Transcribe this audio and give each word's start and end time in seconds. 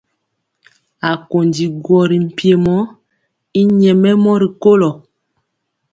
Akondi 1.11 1.63
guɔ 1.83 1.99
ri 2.09 2.17
mpiemɔ 2.27 2.75
y 3.59 3.61
nyɛmemɔ 3.77 4.31
rikolo. 4.41 4.89